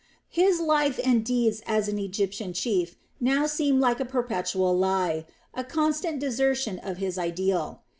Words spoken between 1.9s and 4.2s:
Egyptian chief now seemed like a